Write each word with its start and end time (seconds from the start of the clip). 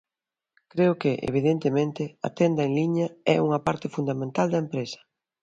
Creo 0.73 0.93
que, 1.01 1.11
evidentemente, 1.29 2.03
a 2.27 2.29
tenda 2.39 2.61
en 2.67 2.71
liña 2.79 3.07
é 3.33 3.35
unha 3.45 3.59
parte 3.67 3.87
fundamental 3.95 4.47
da 4.49 4.61
empresa. 4.65 4.99